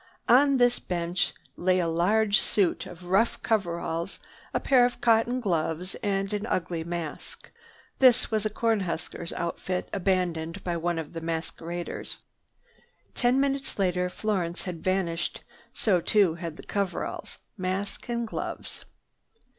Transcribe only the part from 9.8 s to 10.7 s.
abandoned